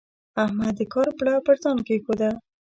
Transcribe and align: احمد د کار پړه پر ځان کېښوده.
احمد 0.43 0.73
د 0.79 0.81
کار 0.93 1.09
پړه 1.17 1.33
پر 1.45 1.55
ځان 1.63 1.77
کېښوده. 1.87 2.29